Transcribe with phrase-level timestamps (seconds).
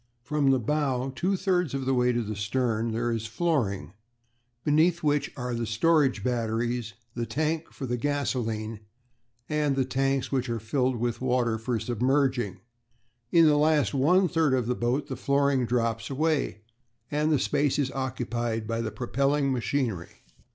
[0.23, 3.93] "From the bow two thirds of the way to the stern there is a flooring,
[4.63, 8.79] beneath which are the storage batteries, the tank for the gasolene,
[9.47, 12.61] and the tanks which are filled with water for submerging;
[13.31, 16.61] in the last one third of the boat the flooring drops away,
[17.11, 20.23] and the space is occupied by the propelling machinery.